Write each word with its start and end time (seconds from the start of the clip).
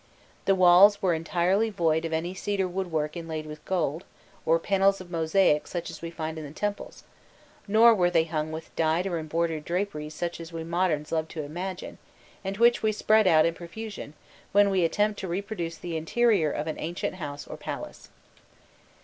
The 0.45 0.55
walls 0.55 0.99
were 0.99 1.13
entirely 1.13 1.69
void 1.69 2.05
of 2.05 2.11
any 2.11 2.33
cedar 2.33 2.67
woodwork 2.67 3.15
inlaid 3.15 3.45
with 3.45 3.63
gold, 3.65 4.03
or 4.47 4.57
panels 4.57 4.99
of 4.99 5.11
mosaic 5.11 5.67
such 5.67 5.91
as 5.91 6.01
we 6.01 6.09
find 6.09 6.39
in 6.39 6.43
the 6.43 6.49
temples, 6.49 7.03
nor 7.67 7.93
were 7.93 8.09
they 8.09 8.23
hung 8.23 8.51
with 8.51 8.75
dyed 8.75 9.05
or 9.05 9.19
embroidered 9.19 9.63
draperies 9.63 10.15
such 10.15 10.39
as 10.39 10.51
we 10.51 10.63
moderns 10.63 11.11
love 11.11 11.27
to 11.27 11.43
imagine, 11.43 11.99
and 12.43 12.57
which 12.57 12.81
we 12.81 12.91
spread 12.91 13.27
about 13.27 13.45
in 13.45 13.53
profusion, 13.53 14.15
when 14.53 14.71
we 14.71 14.83
attempt 14.83 15.19
to 15.19 15.27
reproduce 15.27 15.77
the 15.77 15.95
interior 15.95 16.49
of 16.51 16.65
an 16.65 16.79
ancient 16.79 17.17
house 17.17 17.45
or 17.45 17.55
palace. 17.55 18.09